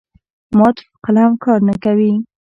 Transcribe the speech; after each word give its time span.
مات 0.57 0.77
قلم 1.05 1.31
کار 1.43 1.59
نه 1.67 1.75
کوي. 1.83 2.13